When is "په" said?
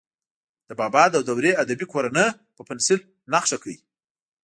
2.55-2.61